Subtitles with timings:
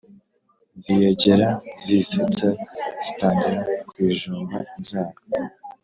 [0.81, 1.49] ziyegera
[1.83, 2.49] zisetsa
[3.03, 5.13] zitangira kuyijomba inzara.